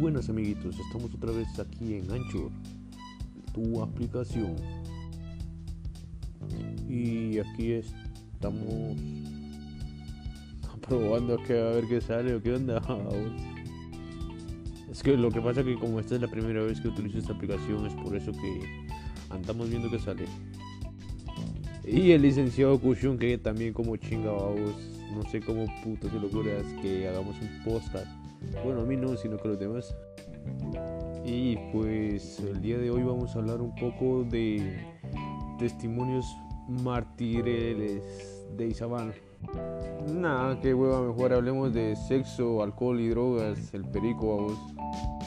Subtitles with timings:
[0.00, 2.50] buenas amiguitos, estamos otra vez aquí en Anchor,
[3.52, 4.56] tu aplicación.
[6.88, 8.96] Y aquí estamos
[10.88, 12.82] probando que a ver qué sale o qué onda.
[14.90, 17.18] Es que lo que pasa es que como esta es la primera vez que utilizo
[17.18, 18.60] esta aplicación es por eso que
[19.30, 20.24] andamos viendo qué sale.
[21.86, 26.60] Y el licenciado Kushun que también como chinga no sé cómo puto se lo ocurre
[26.82, 28.19] que hagamos un podcast
[28.64, 29.94] bueno, a mí no, sino que los demás.
[31.24, 34.84] Y pues el día de hoy vamos a hablar un poco de
[35.58, 36.26] testimonios
[36.68, 39.12] martiriles de Isabel.
[40.12, 45.19] Nada, que hueva, mejor hablemos de sexo, alcohol y drogas, el perico, vamos.